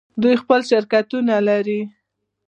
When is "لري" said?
1.47-1.81